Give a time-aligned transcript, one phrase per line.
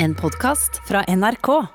[0.00, 1.66] En podkast fra NRK.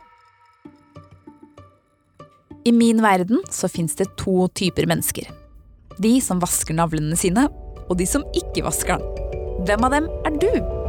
[2.64, 5.28] I min verden så fins det to typer mennesker.
[6.00, 7.50] De som vasker navlene sine,
[7.90, 9.36] og de som ikke vasker den.
[9.68, 10.83] Hvem av dem er du?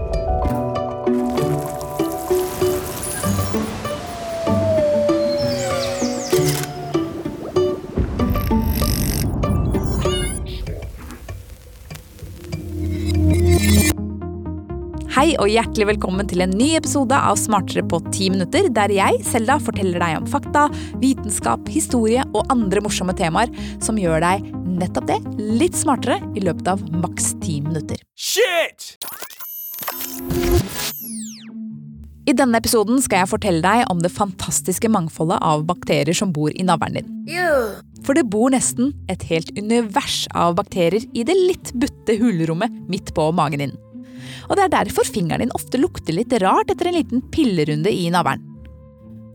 [15.14, 19.20] Hei og hjertelig velkommen til en ny episode av Smartere på ti minutter, der jeg,
[19.22, 20.64] Selda, forteller deg om fakta,
[20.98, 24.48] vitenskap, historie og andre morsomme temaer som gjør deg
[24.80, 28.02] nettopp det litt smartere i løpet av maks ti minutter.
[28.18, 28.96] Shit!
[32.26, 36.50] I denne episoden skal jeg fortelle deg om det fantastiske mangfoldet av bakterier som bor
[36.50, 37.16] i navlen din.
[38.02, 43.14] For det bor nesten et helt univers av bakterier i det litt butte hulrommet midt
[43.14, 43.76] på magen din.
[44.48, 48.08] Og det er derfor fingeren din ofte lukter litt rart etter en liten pillerunde i
[48.14, 48.42] navlen.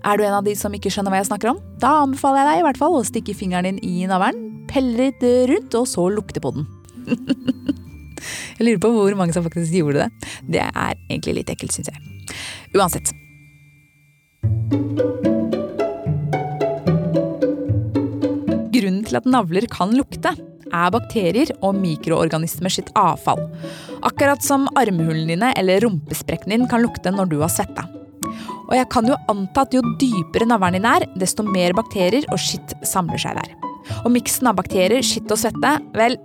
[0.07, 1.59] Er du en av de som ikke skjønner hva jeg snakker om?
[1.81, 5.23] Da anbefaler jeg deg i hvert fall å stikke fingeren din i navlen, pelle litt
[5.51, 6.67] rundt, og så lukte på den.
[8.59, 10.29] jeg lurer på hvor mange som faktisk gjorde det.
[10.55, 11.99] Det er egentlig litt ekkelt, syns jeg.
[12.77, 13.11] Uansett.
[18.79, 20.31] Grunnen til at navler kan lukte,
[20.69, 23.41] er bakterier og mikroorganismer sitt avfall.
[24.05, 27.87] Akkurat som armhulene dine eller rumpesprekken din kan lukte når du har svetta.
[28.69, 32.41] Og jeg kan jo anta at jo dypere navlen din er, desto mer bakterier og
[32.41, 33.55] skitt samler seg der.
[34.03, 36.19] Og miksen av bakterier, skitt og svette, vel,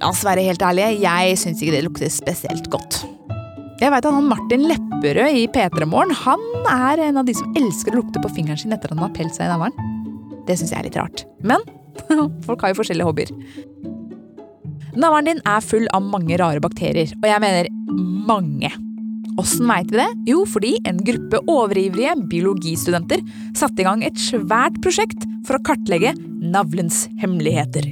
[0.00, 3.02] la oss være helt ærlige, jeg syns ikke det lukter spesielt godt.
[3.80, 7.54] Jeg vet at han Martin Lepperød i P3 Morgen han er en av de som
[7.56, 9.76] elsker å lukte på fingeren sin etter at han har pelt seg i navlen.
[10.48, 11.24] Det syns jeg er litt rart.
[11.40, 11.64] Men
[12.46, 13.34] folk har jo forskjellige hobbyer.
[14.98, 17.70] Navlen din er full av mange rare bakterier, og jeg mener
[18.26, 18.72] mange.
[19.40, 20.08] Åssen veit vi det?
[20.28, 23.22] Jo, fordi en gruppe overivrige biologistudenter
[23.56, 27.86] satte i gang et svært prosjekt for å kartlegge navlens hemmeligheter.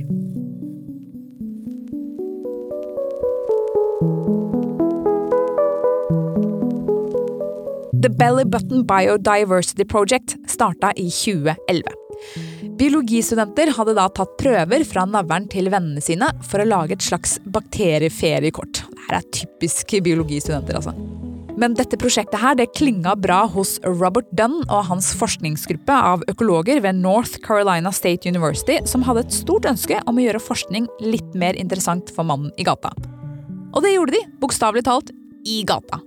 [7.98, 11.97] The Belly Button Biodiversity Project starta i 2011.
[12.78, 17.38] Biologistudenter hadde da tatt prøver fra navlen til vennene sine for å lage et slags
[17.50, 18.84] bakterieferiekort.
[19.08, 20.92] Dette er typisk biologistudenter, altså.
[21.58, 26.78] Men dette prosjektet her, det klinga bra hos Robert Dunn og hans forskningsgruppe av økologer
[26.84, 31.34] ved North Carolina State University, som hadde et stort ønske om å gjøre forskning litt
[31.34, 32.94] mer interessant for mannen i gata.
[33.74, 35.10] Og det gjorde de, bokstavelig talt,
[35.48, 35.98] i gata.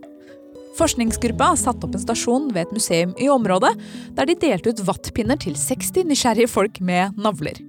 [0.78, 3.74] Forskningsgruppa satte opp en stasjon ved et museum i området,
[4.16, 7.60] der de delte ut vattpinner til 60 nysgjerrige folk med navler.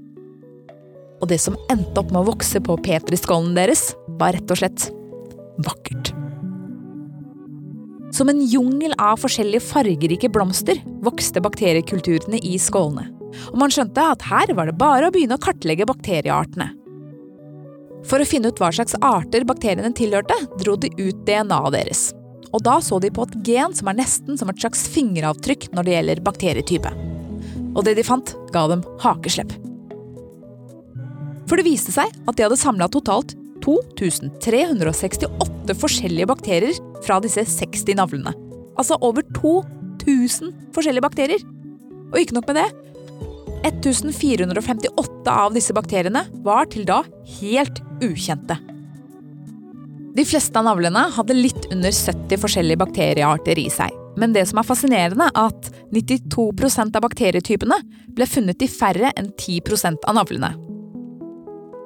[1.22, 4.88] Og det som endte opp med å vokse på petriskålen deres, var rett og slett
[5.66, 6.12] vakkert.
[8.12, 13.08] Som en jungel av forskjellige fargerike blomster vokste bakteriekulturene i skålene.
[13.50, 16.68] Og man skjønte at her var det bare å begynne å kartlegge bakterieartene.
[18.06, 22.10] For å finne ut hva slags arter bakteriene tilhørte, dro de ut DNA-et deres.
[22.52, 25.86] Og da så de på et gen som er nesten som et slags fingeravtrykk når
[25.86, 26.90] det gjelder bakterietype.
[27.72, 29.52] Og det de fant, ga dem hakeslepp.
[31.48, 36.74] For det viste seg at de hadde samla totalt 2368 forskjellige bakterier
[37.04, 38.32] fra disse 60 navlene.
[38.76, 41.42] Altså over 2000 forskjellige bakterier.
[42.12, 42.68] Og ikke nok med det.
[43.62, 47.02] 1458 av disse bakteriene var til da
[47.38, 48.71] helt ukjente.
[50.12, 53.94] De fleste av navlene hadde litt under 70 forskjellige bakteriearter i seg.
[54.20, 57.78] Men det som er fascinerende, er at 92% av bakterietypene
[58.12, 60.52] ble funnet i færre enn 10% av navlene.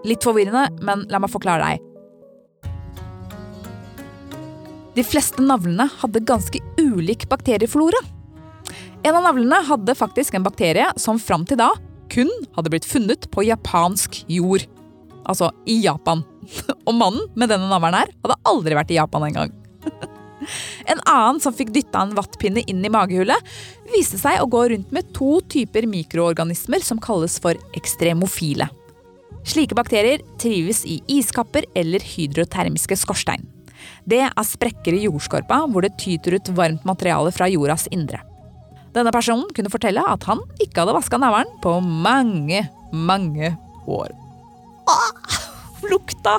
[0.07, 1.85] Litt forvirrende, men la meg forklare deg.
[4.97, 8.01] De fleste navlene hadde ganske ulik bakterieflora.
[9.07, 11.71] En av navlene hadde faktisk en bakterie som fram til da
[12.11, 14.67] kun hadde blitt funnet på japansk jord.
[15.27, 16.23] Altså i Japan.
[16.89, 19.57] Og mannen med denne navlen her hadde aldri vært i Japan engang.
[20.87, 23.41] En annen som fikk dytta en vattpinne inn i magehullet,
[23.91, 28.69] viste seg å gå rundt med to typer mikroorganismer som kalles for ekstremofile.
[29.47, 33.47] Slike bakterier trives i iskapper eller hydrotermiske skorstein.
[34.07, 38.23] Det er sprekker i jordskorpa hvor det tyter ut varmt materiale fra jordas indre.
[38.95, 43.53] Denne personen kunne fortelle at han ikke hadde vaska navlen på mange, mange
[43.87, 44.15] år.
[45.91, 46.39] Lukta!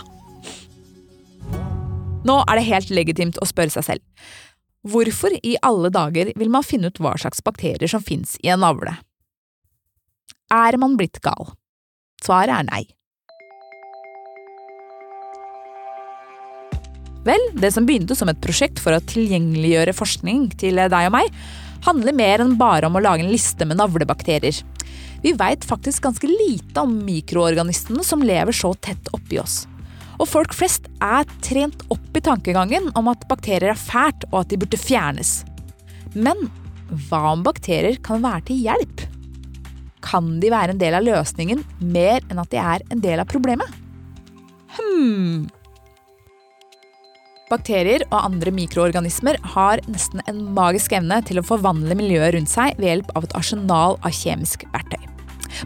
[2.28, 4.04] Nå er det helt legitimt å spørre seg selv.
[4.88, 8.64] Hvorfor i alle dager vil man finne ut hva slags bakterier som fins i en
[8.64, 8.94] navle?
[10.54, 11.52] Er man blitt gal?
[12.24, 12.84] Svaret er nei.
[17.28, 21.34] Vel, det som begynte som et prosjekt for å tilgjengeliggjøre forskning til deg og meg,
[21.88, 24.62] handler mer enn bare om å lage en liste med navlebakterier.
[25.24, 29.66] Vi veit faktisk ganske lite om mikroorganismene som lever så tett oppi oss.
[30.18, 34.54] Og folk flest er trent opp i tankegangen om at bakterier er fælt og at
[34.54, 35.42] de burde fjernes.
[36.18, 36.48] Men
[37.10, 39.06] hva om bakterier kan være til hjelp?
[40.06, 43.30] Kan de være en del av løsningen mer enn at de er en del av
[43.30, 43.70] problemet?
[44.78, 45.48] Hm
[47.48, 52.76] Bakterier og andre mikroorganismer har nesten en magisk evne til å forvandle miljøet rundt seg
[52.76, 55.00] ved hjelp av et arsenal av kjemisk verktøy.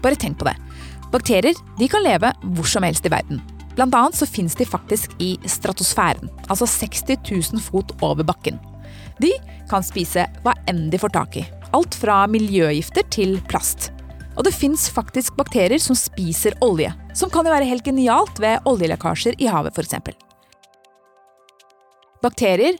[0.03, 0.53] Bare tenk på det.
[1.11, 3.41] Bakterier de kan leve hvor som helst i verden.
[3.73, 8.61] Blant annet så finnes de faktisk i stratosfæren, altså 60 000 fot over bakken.
[9.17, 9.33] De
[9.71, 11.47] kan spise hva enn de får tak i.
[11.73, 13.89] Alt fra miljøgifter til plast.
[14.37, 18.69] Og det fins faktisk bakterier som spiser olje, som kan jo være helt genialt ved
[18.69, 19.97] oljelekkasjer i havet f.eks.
[22.21, 22.77] Bakterier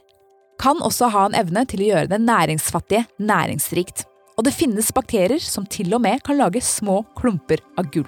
[0.62, 4.04] kan også ha en evne til å gjøre det næringsfattige næringsrikt.
[4.38, 8.06] Og det finnes bakterier som til og med kan lage små klumper av gull.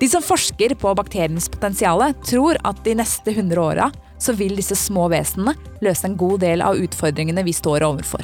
[0.00, 3.90] De som forsker på bakterienes potensial, tror at de neste 100 åra
[4.22, 8.22] så vil disse små vesenene løse en god del av utfordringene vi står overfor.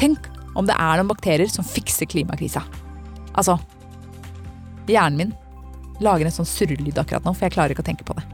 [0.00, 0.26] Tenk
[0.58, 2.64] om det er noen bakterier som fikser klimakrisa.
[3.34, 3.58] Altså
[4.88, 5.32] Hjernen min
[6.04, 8.24] lager en sånn surrelyd akkurat nå, for jeg klarer ikke å tenke på det.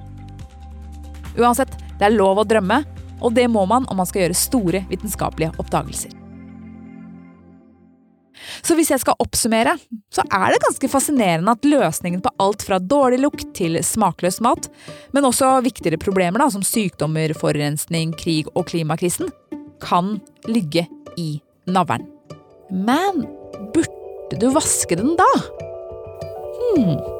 [1.38, 2.80] Uansett, det er lov å drømme,
[3.20, 6.16] og det må man om man skal gjøre store vitenskapelige oppdagelser.
[8.64, 9.74] Så hvis jeg skal oppsummere,
[10.12, 14.70] så er det ganske fascinerende at løsningen på alt fra dårlig lukt til smakløs mat,
[15.12, 19.30] men også viktigere problemer da, som sykdommer, forurensning, krig og klimakrisen,
[19.84, 20.18] kan
[20.48, 20.86] ligge
[21.20, 21.34] i
[21.68, 22.08] navlen.
[22.70, 23.24] Men
[23.74, 25.30] burde du vaske den da?
[26.70, 27.19] Hmm.